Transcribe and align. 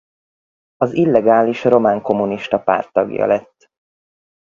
Az 0.77 0.93
illegális 0.93 1.63
Román 1.63 2.01
Kommunista 2.01 2.59
Párt 2.59 2.93
tagja 2.93 3.25
lett. 3.25 3.71